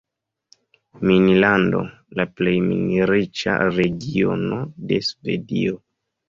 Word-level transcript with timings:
"Minlando", 1.09 1.81
la 2.19 2.25
plej 2.39 2.53
min-riĉa 2.71 3.59
regiono 3.77 4.59
de 4.95 5.01
Svedio. 5.11 5.79